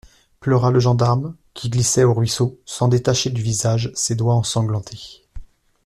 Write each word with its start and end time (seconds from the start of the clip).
Pleura 0.39 0.71
le 0.71 0.79
gendarme, 0.79 1.35
qui 1.53 1.69
glissait 1.69 2.03
au 2.03 2.15
ruisseau, 2.15 2.59
sans 2.65 2.87
détacher 2.87 3.29
du 3.29 3.43
visage 3.43 3.91
ses 3.93 4.15
doigts 4.15 4.33
ensanglantés. 4.33 5.21